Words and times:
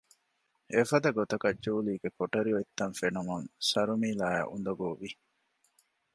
އެފަދަ 0.73 1.09
ގޮތަކަށް 1.17 1.61
ޖޫލީގެ 1.63 2.09
ކޮޓަރި 2.17 2.51
އޮތްތަން 2.55 2.95
ފެނުމުން 2.99 3.47
ސަރުމީލާއަށް 3.69 4.49
އުނދަގޫވި 4.51 5.09